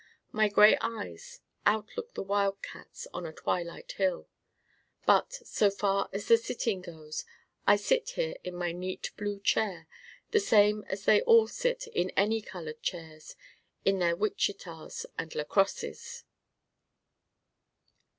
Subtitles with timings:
[0.31, 4.27] My gray eyes out look the wildcat's on a twilight hill.
[5.05, 7.23] But so far as the Sitting goes
[7.67, 9.87] I sit here in my Neat Blue Chair
[10.31, 13.35] the same as they all sit in any colored chairs
[13.85, 16.23] in their Wichitas and La Crosses.